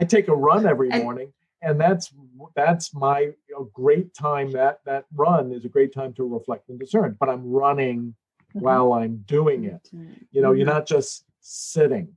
I 0.00 0.04
take 0.04 0.26
a 0.26 0.34
run 0.34 0.66
every 0.66 0.90
and, 0.90 1.04
morning, 1.04 1.32
and 1.62 1.80
that's 1.80 2.12
that's 2.56 2.92
my 2.92 3.20
you 3.20 3.34
know, 3.52 3.70
great 3.72 4.14
time. 4.14 4.50
That 4.50 4.80
that 4.84 5.04
run 5.14 5.52
is 5.52 5.64
a 5.64 5.68
great 5.68 5.94
time 5.94 6.12
to 6.14 6.26
reflect 6.26 6.70
and 6.70 6.80
discern. 6.80 7.16
But 7.20 7.28
I'm 7.28 7.48
running 7.48 8.16
mm-hmm. 8.50 8.64
while 8.64 8.92
I'm 8.92 9.18
doing 9.18 9.62
it. 9.62 9.88
You 9.92 10.42
know, 10.42 10.48
mm-hmm. 10.48 10.56
you're 10.56 10.66
not 10.66 10.84
just 10.84 11.24
sitting; 11.40 12.16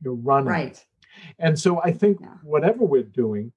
you're 0.00 0.14
running. 0.14 0.48
Right. 0.48 0.86
And 1.40 1.58
so 1.58 1.82
I 1.82 1.90
think 1.90 2.18
yeah. 2.20 2.28
whatever 2.44 2.84
we're 2.84 3.02
doing, 3.02 3.52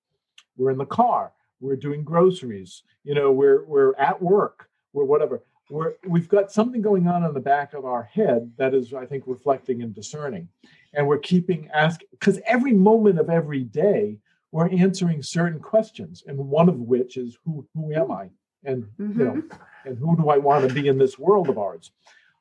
we're 0.57 0.71
in 0.71 0.77
the 0.77 0.85
car, 0.85 1.33
we're 1.59 1.75
doing 1.75 2.03
groceries, 2.03 2.83
you 3.03 3.13
know, 3.13 3.31
we're 3.31 3.63
we're 3.65 3.95
at 3.95 4.21
work, 4.21 4.69
we're 4.93 5.05
whatever. 5.05 5.43
We're 5.69 5.93
we've 6.07 6.29
got 6.29 6.51
something 6.51 6.81
going 6.81 7.07
on 7.07 7.23
in 7.23 7.33
the 7.33 7.39
back 7.39 7.73
of 7.73 7.85
our 7.85 8.03
head 8.03 8.51
that 8.57 8.73
is, 8.73 8.93
I 8.93 9.05
think, 9.05 9.23
reflecting 9.27 9.81
and 9.81 9.93
discerning. 9.93 10.47
And 10.93 11.07
we're 11.07 11.19
keeping 11.19 11.69
asking 11.73 12.07
because 12.11 12.39
every 12.45 12.73
moment 12.73 13.19
of 13.19 13.29
every 13.29 13.63
day 13.63 14.17
we're 14.51 14.69
answering 14.69 15.21
certain 15.21 15.59
questions, 15.59 16.23
and 16.25 16.37
one 16.37 16.69
of 16.69 16.79
which 16.79 17.17
is 17.17 17.37
who 17.43 17.67
who 17.75 17.93
am 17.93 18.11
I? 18.11 18.29
and 18.67 18.83
mm-hmm. 18.99 19.19
you 19.19 19.25
know 19.25 19.33
mm-hmm. 19.33 19.87
and 19.89 19.97
who 19.97 20.15
do 20.15 20.29
i 20.29 20.37
want 20.37 20.67
to 20.67 20.73
be 20.73 20.87
in 20.87 20.97
this 20.97 21.17
world 21.17 21.49
of 21.49 21.57
ours 21.57 21.91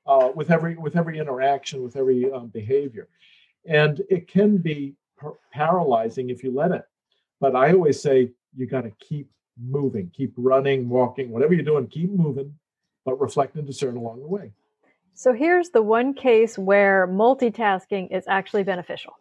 uh, 0.06 0.30
with 0.34 0.50
every 0.50 0.76
with 0.76 0.96
every 0.96 1.18
interaction 1.18 1.82
with 1.82 1.96
every 1.96 2.30
um, 2.30 2.48
behavior 2.48 3.08
and 3.64 4.02
it 4.10 4.28
can 4.28 4.58
be 4.58 4.94
par- 5.18 5.38
paralyzing 5.52 6.30
if 6.30 6.42
you 6.42 6.52
let 6.52 6.72
it 6.72 6.84
but 7.40 7.56
i 7.56 7.72
always 7.72 8.00
say 8.00 8.30
you 8.54 8.66
got 8.66 8.82
to 8.82 8.92
keep 9.00 9.30
moving 9.58 10.10
keep 10.14 10.32
running 10.36 10.88
walking 10.88 11.30
whatever 11.30 11.54
you're 11.54 11.64
doing 11.64 11.86
keep 11.86 12.10
moving 12.10 12.52
but 13.06 13.18
reflect 13.18 13.56
and 13.56 13.66
discern 13.66 13.96
along 13.96 14.20
the 14.20 14.28
way 14.28 14.52
so 15.14 15.32
here's 15.32 15.70
the 15.70 15.80
one 15.80 16.12
case 16.12 16.58
where 16.58 17.08
multitasking 17.08 18.14
is 18.14 18.24
actually 18.28 18.62
beneficial 18.62 19.14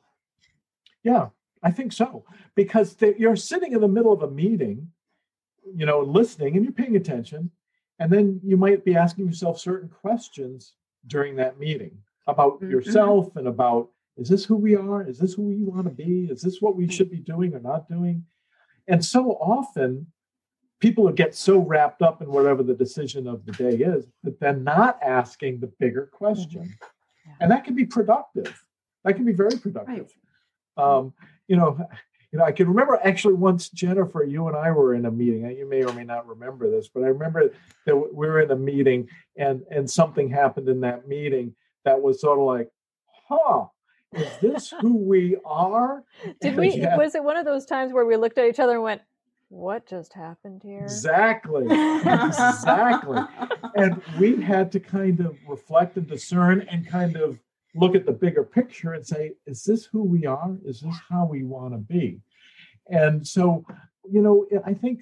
yeah 1.04 1.28
I 1.66 1.72
think 1.72 1.94
so 1.94 2.24
because 2.54 2.96
you're 3.18 3.36
sitting 3.36 3.74
in 3.74 3.82
the 3.82 3.88
middle 3.88 4.14
of 4.14 4.22
a 4.22 4.30
meeting, 4.30 4.88
you 5.76 5.88
know, 5.88 6.02
listening 6.02 6.56
and 6.56 6.64
you're 6.64 6.72
paying 6.72 6.96
attention, 6.96 7.50
and 7.98 8.12
then 8.12 8.40
you 8.44 8.56
might 8.56 8.86
be 8.86 8.96
asking 8.96 9.26
yourself 9.26 9.60
certain 9.60 9.90
questions 9.90 10.74
during 11.08 11.36
that 11.38 11.60
meeting 11.60 11.98
about 12.28 12.62
mm-hmm. 12.62 12.70
yourself 12.70 13.36
and 13.36 13.48
about 13.48 13.90
is 14.16 14.30
this 14.30 14.46
who 14.46 14.56
we 14.56 14.76
are? 14.76 15.06
Is 15.10 15.18
this 15.18 15.34
who 15.34 15.42
we 15.42 15.64
want 15.64 15.86
to 15.86 15.90
be? 15.90 16.30
Is 16.32 16.42
this 16.42 16.62
what 16.62 16.76
we 16.76 16.88
should 16.88 17.10
be 17.10 17.18
doing 17.18 17.54
or 17.54 17.60
not 17.60 17.90
doing? 17.90 18.24
And 18.88 19.04
so 19.04 19.32
often 19.32 20.08
people 20.86 21.12
get 21.12 21.34
so 21.34 21.58
wrapped 21.58 22.04
up 22.04 22.22
in 22.22 22.30
whatever 22.30 22.62
the 22.62 22.76
decision 22.76 23.26
of 23.26 23.44
the 23.44 23.52
day 23.54 23.72
is 23.72 24.06
that 24.24 24.40
they're 24.40 24.54
not 24.54 25.00
asking 25.02 25.60
the 25.60 25.66
bigger 25.80 26.06
question. 26.14 26.62
Mm-hmm. 26.62 26.86
Yeah. 27.26 27.34
And 27.42 27.52
that 27.52 27.64
can 27.64 27.74
be 27.74 27.86
productive. 27.86 28.64
That 29.04 29.16
can 29.16 29.26
be 29.26 29.34
very 29.34 29.58
productive. 29.58 30.12
Right. 30.78 30.98
Um, 30.98 31.12
you 31.48 31.56
know, 31.56 31.76
you 32.32 32.38
know, 32.38 32.46
I 32.46 32.52
can 32.52 32.68
remember 32.68 33.00
actually 33.04 33.34
once 33.34 33.70
Jennifer, 33.70 34.24
you 34.24 34.48
and 34.48 34.56
I 34.56 34.70
were 34.70 34.94
in 34.94 35.08
a 35.08 35.12
meeting. 35.12 35.50
You 35.58 35.68
may 35.68 35.84
or 35.84 35.92
may 35.92 36.04
not 36.04 36.28
remember 36.28 36.70
this, 36.70 36.88
but 36.88 37.02
I 37.02 37.08
remember 37.08 37.52
that 37.88 37.96
we 37.96 38.28
were 38.28 38.42
in 38.42 38.52
a 38.52 38.56
meeting 38.56 39.10
and 39.38 39.64
and 39.72 39.90
something 39.90 40.30
happened 40.30 40.70
in 40.70 40.82
that 40.82 41.08
meeting 41.08 41.56
that 41.84 42.00
was 42.00 42.22
sort 42.22 42.38
of 42.38 42.46
like, 42.46 42.70
huh, 43.28 43.66
is 44.14 44.28
this 44.40 44.74
who 44.82 44.98
we 44.98 45.38
are? 45.46 46.04
Did 46.42 46.58
we? 46.58 46.70
Yeah. 46.76 46.96
Was 46.96 47.16
it 47.16 47.24
one 47.24 47.38
of 47.38 47.46
those 47.46 47.66
times 47.66 47.92
where 47.92 48.06
we 48.06 48.18
looked 48.18 48.38
at 48.38 48.48
each 48.48 48.60
other 48.60 48.74
and 48.74 48.84
went, 48.84 49.02
"What 49.56 49.88
just 49.88 50.14
happened 50.14 50.62
here?" 50.64 50.84
Exactly, 50.84 51.66
exactly. 51.66 53.22
and 53.76 54.02
we 54.20 54.42
had 54.42 54.72
to 54.74 54.80
kind 54.80 55.20
of 55.20 55.38
reflect 55.48 55.98
and 55.98 56.08
discern 56.08 56.62
and 56.70 56.88
kind 56.88 57.16
of 57.16 57.40
look 57.76 57.96
at 57.96 58.06
the 58.06 58.12
bigger 58.12 58.44
picture 58.44 58.94
and 58.94 59.06
say, 59.06 59.34
is 59.46 59.64
this 59.64 59.86
who 59.86 60.04
we 60.04 60.26
are? 60.26 60.58
Is 60.66 60.82
this 60.82 60.96
how 61.10 61.26
we 61.26 61.44
want 61.44 61.74
to 61.74 61.78
be? 61.78 62.22
And 62.90 63.28
so, 63.28 63.66
you 64.10 64.22
know, 64.22 64.46
I 64.66 64.74
think 64.74 65.02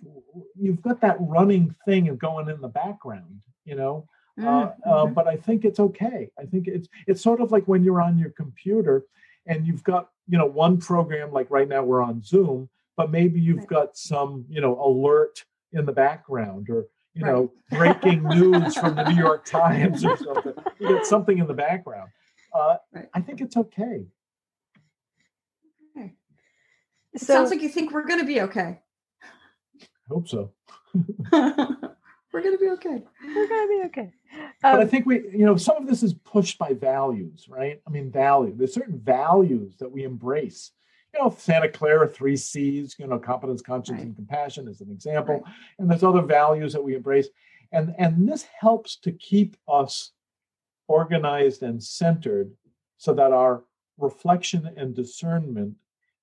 you've 0.60 0.82
got 0.82 1.02
that 1.02 1.18
running 1.20 1.76
thing 1.86 2.10
of 2.10 2.18
going 2.18 2.50
in 2.50 2.62
the 2.62 2.68
background, 2.68 3.42
you 3.66 3.76
know. 3.76 4.08
Uh, 4.40 4.44
mm-hmm. 4.44 4.90
Uh, 4.90 4.94
uh, 4.94 5.06
but 5.06 5.28
I 5.28 5.36
think 5.36 5.64
it's 5.64 5.80
okay. 5.80 6.32
I 6.40 6.46
think 6.46 6.68
it's 6.68 6.88
it's 7.06 7.22
sort 7.22 7.40
of 7.40 7.52
like 7.52 7.66
when 7.66 7.84
you're 7.84 8.02
on 8.02 8.18
your 8.18 8.32
computer 8.32 9.04
and 9.46 9.68
you've 9.68 9.84
got 9.84 10.10
you 10.28 10.40
know 10.40 10.48
one 10.48 10.80
program 10.80 11.32
like 11.32 11.52
right 11.52 11.68
now 11.68 11.84
we're 11.84 12.02
on 12.02 12.24
Zoom, 12.24 12.68
but 12.96 13.12
maybe 13.12 13.40
you've 13.40 13.68
got 13.68 13.98
some 13.98 14.46
you 14.50 14.62
know 14.62 14.80
alert 14.84 15.44
in 15.72 15.86
the 15.86 15.92
background 15.92 16.70
or 16.70 16.88
you 17.14 17.24
right. 17.24 17.34
know 17.34 17.52
breaking 17.70 18.24
news 18.24 18.76
from 18.76 18.96
the 18.96 19.10
New 19.10 19.16
York 19.16 19.46
Times 19.46 20.04
or 20.06 20.18
something. 20.18 20.54
You 20.80 20.90
get 20.90 21.06
something 21.06 21.38
in 21.38 21.48
the 21.48 21.54
background 21.54 22.10
uh, 22.54 22.78
right. 22.94 23.10
I 23.14 23.22
think 23.22 23.42
it's 23.42 23.58
okay. 23.58 24.06
okay. 25.98 26.14
It 27.14 27.22
so, 27.22 27.34
sounds 27.34 27.50
like 27.50 27.62
you 27.62 27.70
think 27.70 27.92
we're 27.92 28.08
going 28.08 28.20
to 28.20 28.26
be 28.26 28.42
okay. 28.42 28.80
I 29.82 29.86
hope 30.08 30.28
so. 30.28 30.52
we're 30.94 32.42
going 32.42 32.58
to 32.58 32.60
be 32.60 32.70
okay. 32.72 33.04
We're 33.24 33.48
going 33.48 33.68
to 33.68 33.80
be 33.80 33.86
okay. 33.86 34.12
Um, 34.32 34.50
but 34.62 34.80
I 34.80 34.84
um, 34.84 34.90
think 34.90 35.06
we, 35.06 35.16
you 35.32 35.46
know, 35.46 35.58
some 35.58 35.78
of 35.78 35.88
this 35.88 36.04
is 36.04 36.14
pushed 36.14 36.58
by 36.58 36.74
values, 36.74 37.48
right? 37.50 37.82
I 37.88 37.90
mean, 37.90 38.12
value. 38.12 38.54
There's 38.56 38.74
certain 38.74 39.00
values 39.00 39.78
that 39.78 39.92
we 39.92 40.04
embrace. 40.04 40.72
You 41.14 41.22
know, 41.22 41.36
Santa 41.38 41.70
Clara, 41.70 42.08
three 42.08 42.36
C's, 42.36 42.96
you 42.98 43.08
know, 43.08 43.20
competence, 43.20 43.62
conscience, 43.62 43.98
right. 43.98 44.08
and 44.08 44.16
compassion 44.16 44.68
is 44.68 44.82
an 44.82 44.90
example. 44.92 45.36
Right. 45.36 45.54
And 45.78 45.90
there's 45.90 46.04
other 46.04 46.22
values 46.22 46.74
that 46.74 46.84
we 46.84 46.96
embrace. 46.96 47.28
And, 47.72 47.94
and 47.98 48.28
this 48.28 48.46
helps 48.60 48.98
to 48.98 49.12
keep 49.12 49.58
us 49.68 50.12
organized 50.88 51.64
and 51.64 51.82
centered 51.82 52.52
so 52.98 53.14
that 53.14 53.32
our 53.32 53.64
reflection 53.98 54.72
and 54.76 54.96
discernment 54.96 55.76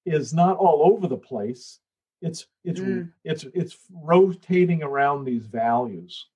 is 0.05 0.33
not 0.33 0.57
all 0.57 0.83
over 0.83 1.07
the 1.07 1.17
place 1.17 1.79
it's 2.23 2.47
it's 2.65 2.81
mm. 2.81 3.11
it's 3.25 3.45
it's 3.55 3.77
rotating 3.91 4.83
around 4.83 5.25
these 5.25 5.47
values 5.47 6.27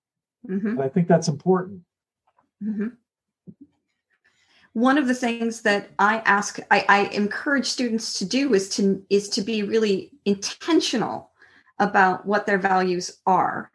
mm-hmm. 0.49 0.68
and 0.68 0.82
i 0.82 0.88
think 0.88 1.06
that's 1.08 1.28
important 1.28 1.80
mm-hmm. 2.62 2.88
One 4.75 4.99
of 4.99 5.07
the 5.07 5.14
things 5.14 5.62
that 5.62 5.90
i 5.99 6.19
ask 6.26 6.59
I, 6.71 6.85
I 6.88 6.99
encourage 7.07 7.66
students 7.66 8.19
to 8.19 8.25
do 8.25 8.54
is 8.54 8.69
to 8.71 9.02
is 9.09 9.28
to 9.31 9.40
be 9.43 9.62
really 9.62 10.12
intentional 10.25 11.31
about 11.78 12.26
what 12.26 12.47
their 12.47 12.59
values 12.59 13.19
are 13.26 13.71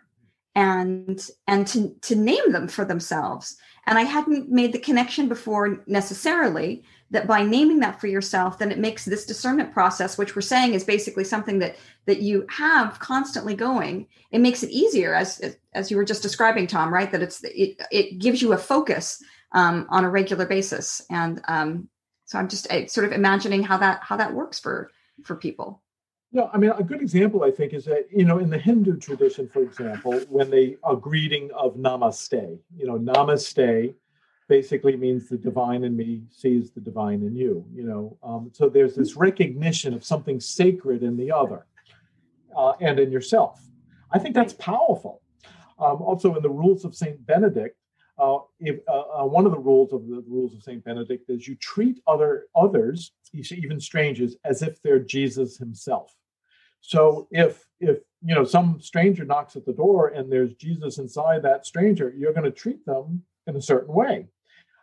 and 0.55 1.27
and 1.47 1.65
to 1.67 1.95
to 2.01 2.15
name 2.15 2.51
them 2.51 2.67
for 2.67 2.85
themselves 2.85 3.57
and 3.89 3.97
I 3.97 4.03
hadn't 4.03 4.51
made 4.51 4.71
the 4.71 4.77
connection 4.77 5.27
before 5.27 5.83
necessarily 5.87 6.83
that 7.09 7.25
by 7.25 7.41
naming 7.41 7.79
that 7.79 7.99
for 7.99 8.05
yourself, 8.05 8.59
then 8.59 8.71
it 8.71 8.77
makes 8.77 9.03
this 9.03 9.25
discernment 9.25 9.73
process, 9.73 10.15
which 10.15 10.35
we're 10.35 10.43
saying 10.43 10.75
is 10.75 10.83
basically 10.83 11.23
something 11.23 11.57
that 11.57 11.75
that 12.05 12.21
you 12.21 12.45
have 12.49 12.99
constantly 12.99 13.55
going. 13.55 14.05
It 14.31 14.41
makes 14.41 14.61
it 14.61 14.69
easier, 14.69 15.15
as 15.15 15.57
as 15.73 15.89
you 15.89 15.97
were 15.97 16.05
just 16.05 16.21
describing, 16.21 16.67
Tom. 16.67 16.93
Right? 16.93 17.11
That 17.11 17.23
it's 17.23 17.43
it 17.43 17.81
it 17.91 18.19
gives 18.19 18.43
you 18.43 18.53
a 18.53 18.57
focus 18.57 19.23
um, 19.51 19.87
on 19.89 20.03
a 20.03 20.09
regular 20.09 20.45
basis, 20.45 21.01
and 21.09 21.41
um, 21.47 21.89
so 22.25 22.37
I'm 22.37 22.47
just 22.47 22.67
sort 22.89 23.05
of 23.05 23.11
imagining 23.11 23.63
how 23.63 23.77
that 23.77 24.01
how 24.03 24.17
that 24.17 24.33
works 24.33 24.59
for 24.59 24.91
for 25.23 25.35
people. 25.35 25.81
Yeah, 26.31 26.47
I 26.53 26.57
mean, 26.57 26.69
a 26.69 26.83
good 26.83 27.01
example, 27.01 27.43
I 27.43 27.49
think, 27.49 27.73
is 27.73 27.85
that, 27.85 28.05
you 28.11 28.23
know, 28.23 28.37
in 28.37 28.51
the 28.51 28.57
Hindu 28.57 28.97
tradition, 28.97 29.49
for 29.49 29.63
example, 29.63 30.19
when 30.29 30.51
they 30.51 30.77
a 30.87 30.95
greeting 30.95 31.49
of 31.57 31.75
namaste, 31.75 32.59
you 32.77 32.85
know, 32.85 32.99
namaste 32.99 33.95
basically 34.47 34.95
means 34.95 35.27
the 35.27 35.37
divine 35.37 35.83
in 35.83 35.97
me 35.97 36.23
sees 36.29 36.71
the 36.71 36.81
divine 36.81 37.23
in 37.23 37.35
you, 37.35 37.65
you 37.73 37.83
know. 37.83 38.17
Um, 38.21 38.51
so 38.53 38.69
there's 38.69 38.95
this 38.95 39.15
recognition 39.15 39.93
of 39.93 40.03
something 40.03 40.39
sacred 40.39 41.01
in 41.01 41.17
the 41.17 41.31
other 41.31 41.65
uh, 42.55 42.73
and 42.79 42.99
in 42.99 43.11
yourself. 43.11 43.61
I 44.11 44.19
think 44.19 44.35
that's 44.35 44.53
powerful. 44.53 45.21
Um, 45.79 46.01
also, 46.01 46.35
in 46.35 46.43
the 46.43 46.49
rules 46.49 46.85
of 46.85 46.93
St. 46.93 47.25
Benedict, 47.25 47.75
uh, 48.19 48.39
if, 48.59 48.79
uh, 48.87 49.21
uh, 49.21 49.25
one 49.25 49.45
of 49.45 49.51
the 49.51 49.59
rules 49.59 49.93
of 49.93 50.07
the 50.07 50.23
rules 50.27 50.53
of 50.53 50.63
Saint 50.63 50.83
Benedict 50.83 51.29
is 51.29 51.47
you 51.47 51.55
treat 51.55 52.01
other 52.07 52.45
others, 52.55 53.11
even 53.33 53.79
strangers, 53.79 54.35
as 54.43 54.61
if 54.61 54.81
they're 54.81 54.99
Jesus 54.99 55.57
himself. 55.57 56.13
So 56.81 57.27
if 57.31 57.65
if 57.79 57.99
you 58.21 58.35
know 58.35 58.43
some 58.43 58.79
stranger 58.81 59.25
knocks 59.25 59.55
at 59.55 59.65
the 59.65 59.73
door 59.73 60.09
and 60.09 60.31
there's 60.31 60.53
Jesus 60.55 60.97
inside 60.97 61.43
that 61.43 61.65
stranger, 61.65 62.13
you're 62.17 62.33
going 62.33 62.51
to 62.51 62.51
treat 62.51 62.85
them 62.85 63.23
in 63.47 63.55
a 63.55 63.61
certain 63.61 63.93
way. 63.93 64.27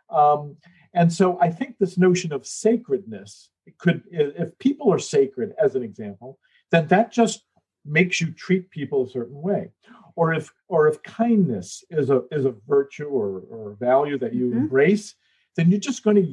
Um, 0.09 0.57
and 0.93 1.11
so 1.11 1.39
I 1.39 1.49
think 1.49 1.77
this 1.77 1.97
notion 1.97 2.31
of 2.33 2.47
sacredness 2.47 3.49
could, 3.77 4.03
if 4.09 4.57
people 4.57 4.91
are 4.91 4.99
sacred, 4.99 5.53
as 5.61 5.75
an 5.75 5.83
example, 5.83 6.39
then 6.71 6.87
that 6.87 7.11
just 7.11 7.43
makes 7.85 8.19
you 8.21 8.31
treat 8.31 8.69
people 8.69 9.05
a 9.05 9.09
certain 9.09 9.41
way. 9.41 9.71
Or 10.17 10.33
if 10.33 10.51
or 10.67 10.87
if 10.87 11.01
kindness 11.03 11.83
is 11.91 12.09
a 12.09 12.23
is 12.31 12.45
a 12.45 12.55
virtue 12.67 13.07
or, 13.07 13.43
or 13.51 13.71
a 13.71 13.75
value 13.75 14.17
that 14.17 14.33
you 14.33 14.47
mm-hmm. 14.47 14.57
embrace, 14.57 15.13
then 15.55 15.69
you're 15.69 15.79
just 15.79 16.03
going 16.03 16.17
to 16.17 16.27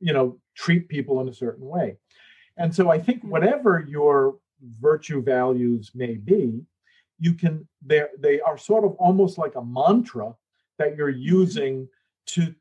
you 0.00 0.12
know 0.12 0.38
treat 0.56 0.88
people 0.88 1.20
in 1.20 1.28
a 1.28 1.34
certain 1.34 1.66
way. 1.66 1.98
And 2.56 2.74
so 2.74 2.90
I 2.90 2.98
think 2.98 3.18
mm-hmm. 3.18 3.28
whatever 3.28 3.84
your 3.86 4.38
virtue 4.80 5.22
values 5.22 5.90
may 5.94 6.14
be, 6.14 6.64
you 7.18 7.34
can 7.34 7.68
they 7.84 8.02
they 8.18 8.40
are 8.40 8.56
sort 8.56 8.84
of 8.84 8.92
almost 8.92 9.36
like 9.36 9.56
a 9.56 9.64
mantra 9.64 10.34
that 10.78 10.96
you're 10.96 11.12
mm-hmm. 11.12 11.36
using 11.38 11.88
to 12.28 12.54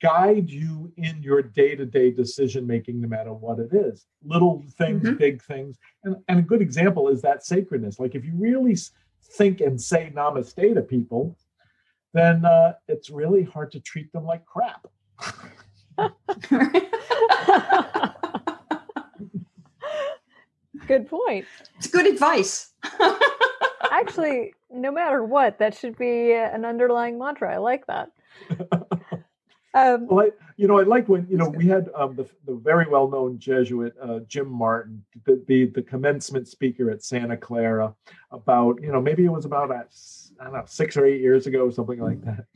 guide 0.00 0.48
you 0.48 0.90
in 0.96 1.22
your 1.22 1.42
day-to-day 1.42 2.10
decision 2.10 2.66
making 2.66 2.98
no 2.98 3.06
matter 3.06 3.32
what 3.32 3.58
it 3.58 3.72
is 3.72 4.06
little 4.24 4.64
things 4.78 5.02
mm-hmm. 5.02 5.16
big 5.16 5.42
things 5.42 5.76
and, 6.04 6.16
and 6.28 6.38
a 6.38 6.42
good 6.42 6.62
example 6.62 7.08
is 7.08 7.20
that 7.20 7.44
sacredness 7.44 8.00
like 8.00 8.14
if 8.14 8.24
you 8.24 8.32
really 8.36 8.74
think 9.22 9.60
and 9.60 9.80
say 9.80 10.12
namaste 10.14 10.74
to 10.74 10.82
people 10.82 11.36
then 12.12 12.44
uh, 12.44 12.72
it's 12.88 13.10
really 13.10 13.42
hard 13.42 13.70
to 13.72 13.80
treat 13.80 14.12
them 14.12 14.24
like 14.24 14.44
crap 14.46 14.86
Good 20.86 21.08
point. 21.08 21.46
It's 21.78 21.88
good 21.88 22.06
advice. 22.06 22.72
Actually, 23.90 24.54
no 24.70 24.92
matter 24.92 25.24
what, 25.24 25.58
that 25.58 25.74
should 25.76 25.98
be 25.98 26.32
an 26.32 26.64
underlying 26.64 27.18
mantra. 27.18 27.54
I 27.54 27.58
like 27.58 27.86
that. 27.86 28.10
Um, 29.74 30.06
well, 30.06 30.24
I, 30.24 30.30
you 30.56 30.66
know, 30.68 30.80
I 30.80 30.84
like 30.84 31.06
when 31.06 31.26
you 31.28 31.36
know 31.36 31.50
we 31.50 31.66
had 31.66 31.90
um, 31.94 32.16
the, 32.16 32.26
the 32.46 32.54
very 32.54 32.86
well 32.88 33.10
known 33.10 33.38
Jesuit 33.38 33.94
uh, 34.00 34.20
Jim 34.20 34.48
Martin, 34.48 35.04
the, 35.26 35.42
the, 35.46 35.66
the 35.66 35.82
commencement 35.82 36.48
speaker 36.48 36.90
at 36.90 37.02
Santa 37.02 37.36
Clara, 37.36 37.94
about 38.30 38.80
you 38.80 38.92
know 38.92 39.00
maybe 39.00 39.24
it 39.24 39.32
was 39.32 39.44
about 39.44 39.70
a 39.70 39.84
I 40.40 40.44
don't 40.44 40.52
know, 40.52 40.64
six 40.66 40.96
or 40.96 41.06
eight 41.06 41.20
years 41.20 41.46
ago, 41.46 41.70
something 41.70 42.00
like 42.00 42.22
that. 42.24 42.46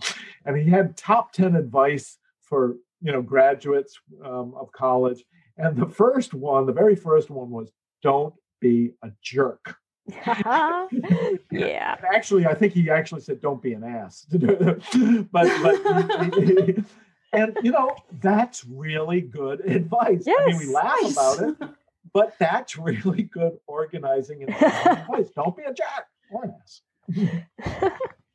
And 0.45 0.57
he 0.57 0.69
had 0.69 0.97
top 0.97 1.33
10 1.33 1.57
advice 1.57 2.19
for, 2.43 2.77
you 3.00 3.12
know, 3.12 3.23
graduates 3.23 3.99
um, 4.25 4.55
of 4.57 4.73
college. 4.73 5.25
And 5.57 5.77
the 5.77 5.87
first 5.87 6.35
one, 6.35 6.67
the 6.67 6.73
very 6.73 6.97
first 6.97 7.31
one 7.31 7.50
was 7.50 7.71
don't 8.03 8.35
be 8.61 8.93
a 9.03 9.11
jerk. 9.23 9.77
yeah. 10.27 11.97
Actually, 12.12 12.47
I 12.47 12.55
think 12.55 12.73
he 12.73 12.91
actually 12.91 13.21
said, 13.21 13.41
"Don't 13.41 13.62
be 13.62 13.75
an 13.75 13.85
ass." 13.85 14.27
but 14.31 15.29
but 15.31 16.85
and 17.33 17.57
you 17.62 17.71
know 17.71 17.95
that's 18.21 18.65
really 18.65 19.21
good 19.21 19.61
advice. 19.61 20.25
Yes. 20.27 20.43
I 20.43 20.47
mean, 20.47 20.59
we 20.59 20.67
laugh 20.73 20.99
Nice. 21.03 21.12
about 21.12 21.41
it, 21.41 21.57
but 22.12 22.35
that's 22.38 22.76
really 22.79 23.23
good 23.23 23.59
organizing 23.67 24.43
and 24.43 24.50
advice. 24.55 25.31
Don't 25.35 25.57
be 25.57 25.64
a 25.64 25.73
jack 25.73 26.07
or 26.31 26.45
an 26.45 26.55
ass. 26.61 27.90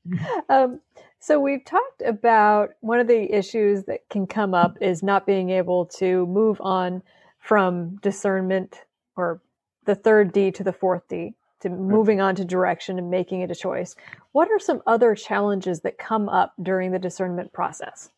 um, 0.50 0.80
so 1.20 1.40
we've 1.40 1.66
talked 1.66 2.02
about 2.06 2.72
one 2.82 3.00
of 3.00 3.08
the 3.08 3.34
issues 3.34 3.86
that 3.86 4.02
can 4.10 4.28
come 4.28 4.54
up 4.54 4.78
is 4.82 5.02
not 5.02 5.26
being 5.26 5.50
able 5.50 5.86
to 5.98 6.28
move 6.28 6.60
on 6.62 7.02
from 7.40 7.96
discernment 7.98 8.82
or 9.16 9.42
the 9.86 9.96
third 9.96 10.32
D 10.34 10.52
to 10.52 10.64
the 10.64 10.74
fourth 10.74 11.08
D 11.08 11.36
to 11.62 11.70
moving 11.70 12.22
on 12.22 12.36
to 12.36 12.46
direction 12.46 13.00
and 13.00 13.10
making 13.10 13.42
it 13.42 13.52
a 13.52 13.56
choice. 13.56 13.96
What 14.34 14.52
are 14.52 14.60
some 14.60 14.82
other 14.86 15.16
challenges 15.16 15.82
that 15.82 15.98
come 15.98 16.28
up 16.30 16.54
during 16.62 16.92
the 16.92 17.00
discernment 17.00 17.54
process? 17.54 18.10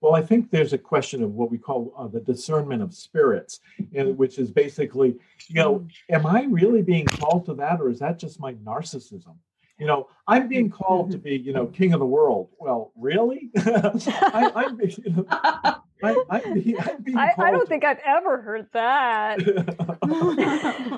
Well, 0.00 0.14
I 0.14 0.22
think 0.22 0.50
there's 0.50 0.72
a 0.72 0.78
question 0.78 1.22
of 1.22 1.32
what 1.32 1.50
we 1.50 1.58
call 1.58 1.92
uh, 1.98 2.06
the 2.06 2.20
discernment 2.20 2.82
of 2.82 2.94
spirits, 2.94 3.60
and 3.94 4.16
which 4.16 4.38
is 4.38 4.50
basically, 4.50 5.16
you 5.48 5.54
know, 5.56 5.86
am 6.08 6.24
I 6.24 6.44
really 6.44 6.82
being 6.82 7.06
called 7.06 7.46
to 7.46 7.54
that, 7.54 7.80
or 7.80 7.90
is 7.90 7.98
that 7.98 8.18
just 8.18 8.38
my 8.40 8.54
narcissism? 8.54 9.36
You 9.78 9.86
know, 9.86 10.08
I'm 10.26 10.48
being 10.48 10.70
called 10.70 11.12
to 11.12 11.18
be, 11.18 11.36
you 11.36 11.52
know, 11.52 11.66
king 11.66 11.92
of 11.94 12.00
the 12.00 12.06
world. 12.06 12.50
Well, 12.58 12.92
really? 12.96 13.50
I, 13.56 14.50
I'm, 14.54 14.80
you 14.80 15.10
know, 15.12 15.26
I, 15.30 15.76
I'm, 16.02 16.16
I'm 16.30 17.18
I, 17.18 17.32
I 17.38 17.50
don't 17.50 17.60
to- 17.60 17.66
think 17.66 17.84
I've 17.84 18.00
ever 18.04 18.40
heard 18.40 18.68
that. 18.72 19.38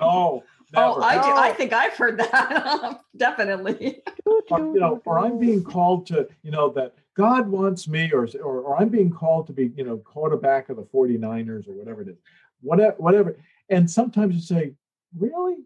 no, 0.00 0.42
Oh. 0.74 1.00
I 1.02 1.14
do. 1.14 1.30
I 1.30 1.52
think 1.52 1.72
I've 1.72 1.94
heard 1.94 2.18
that. 2.18 3.00
Definitely. 3.16 4.02
or, 4.50 4.60
you 4.60 4.80
know, 4.80 5.02
or 5.04 5.18
I'm 5.18 5.38
being 5.38 5.64
called 5.64 6.06
to, 6.08 6.28
you 6.42 6.50
know, 6.50 6.70
that 6.70 6.94
God 7.16 7.48
wants 7.48 7.88
me, 7.88 8.10
or, 8.12 8.28
or, 8.42 8.60
or 8.60 8.80
I'm 8.80 8.88
being 8.88 9.10
called 9.10 9.46
to 9.48 9.52
be, 9.52 9.72
you 9.76 9.84
know, 9.84 9.98
quarterback 9.98 10.68
of 10.68 10.76
the 10.76 10.84
49ers 10.84 11.68
or 11.68 11.72
whatever 11.72 12.02
it 12.02 12.08
is, 12.08 12.18
whatever, 12.60 12.96
whatever. 12.98 13.36
And 13.68 13.90
sometimes 13.90 14.34
you 14.34 14.40
say, 14.40 14.74
really? 15.18 15.56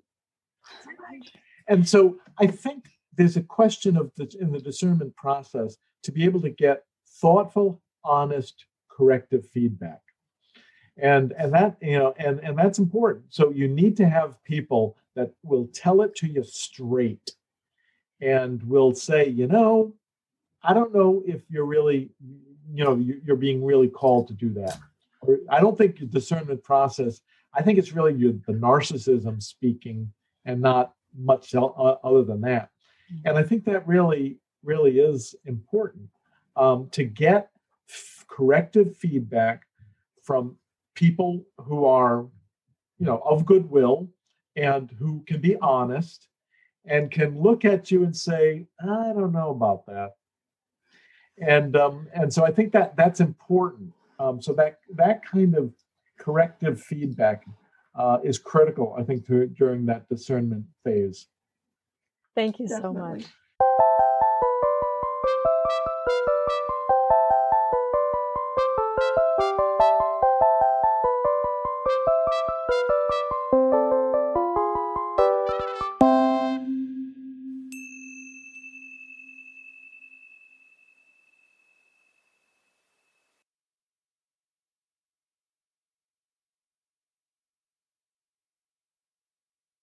And 1.68 1.88
so 1.88 2.18
I 2.38 2.46
think 2.46 2.86
there's 3.16 3.36
a 3.36 3.42
question 3.42 3.96
of 3.96 4.10
the, 4.16 4.34
in 4.40 4.52
the 4.52 4.60
discernment 4.60 5.14
process 5.16 5.76
to 6.02 6.12
be 6.12 6.24
able 6.24 6.40
to 6.42 6.50
get 6.50 6.84
thoughtful, 7.20 7.80
honest, 8.04 8.66
corrective 8.90 9.48
feedback. 9.50 10.00
And, 10.96 11.32
and 11.38 11.52
that, 11.52 11.76
you 11.82 11.98
know, 11.98 12.14
and, 12.18 12.38
and 12.40 12.56
that's 12.56 12.78
important. 12.78 13.24
So 13.30 13.50
you 13.50 13.66
need 13.68 13.96
to 13.96 14.08
have 14.08 14.42
people 14.44 14.96
that 15.16 15.32
will 15.42 15.68
tell 15.72 16.02
it 16.02 16.14
to 16.16 16.26
you 16.28 16.44
straight 16.44 17.32
and 18.20 18.62
will 18.62 18.94
say, 18.94 19.28
you 19.28 19.46
know, 19.46 19.92
I 20.62 20.72
don't 20.72 20.94
know 20.94 21.22
if 21.26 21.42
you're 21.50 21.66
really, 21.66 22.10
you 22.72 22.84
know, 22.84 22.96
you- 22.96 23.20
you're 23.24 23.36
being 23.36 23.64
really 23.64 23.88
called 23.88 24.28
to 24.28 24.34
do 24.34 24.50
that. 24.54 24.78
Or 25.20 25.38
I 25.48 25.60
don't 25.60 25.76
think 25.76 25.98
the 25.98 26.06
discernment 26.06 26.62
process. 26.62 27.20
I 27.54 27.62
think 27.62 27.78
it's 27.78 27.92
really 27.92 28.14
you, 28.14 28.40
the 28.46 28.52
narcissism 28.52 29.42
speaking, 29.42 30.12
and 30.44 30.60
not 30.60 30.94
much 31.16 31.54
uh, 31.54 31.64
other 31.66 32.22
than 32.24 32.40
that. 32.42 32.70
And 33.24 33.36
I 33.36 33.42
think 33.42 33.64
that 33.64 33.86
really, 33.86 34.38
really 34.62 34.98
is 34.98 35.34
important 35.44 36.08
um, 36.56 36.88
to 36.90 37.04
get 37.04 37.50
f- 37.88 38.24
corrective 38.28 38.96
feedback 38.96 39.66
from 40.22 40.56
people 40.94 41.44
who 41.58 41.84
are, 41.84 42.26
you 42.98 43.06
know, 43.06 43.22
of 43.24 43.44
goodwill 43.44 44.08
and 44.56 44.90
who 44.98 45.22
can 45.26 45.40
be 45.40 45.56
honest 45.56 46.28
and 46.84 47.10
can 47.10 47.40
look 47.40 47.64
at 47.64 47.90
you 47.90 48.04
and 48.04 48.16
say, 48.16 48.66
I 48.80 49.12
don't 49.12 49.32
know 49.32 49.50
about 49.50 49.86
that. 49.86 50.12
And 51.38 51.76
um, 51.76 52.06
and 52.14 52.32
so 52.32 52.44
I 52.44 52.52
think 52.52 52.72
that 52.72 52.96
that's 52.96 53.20
important. 53.20 53.92
Um, 54.20 54.40
so 54.40 54.52
that 54.52 54.78
that 54.94 55.24
kind 55.24 55.56
of 55.56 55.72
corrective 56.18 56.80
feedback 56.80 57.44
uh, 57.96 58.18
is 58.22 58.38
critical, 58.38 58.94
I 58.96 59.02
think, 59.02 59.26
to, 59.26 59.46
during 59.46 59.86
that 59.86 60.08
discernment 60.08 60.66
phase. 60.84 61.26
Thank 62.36 62.60
you 62.60 62.68
so 62.68 62.92
much. 62.92 63.24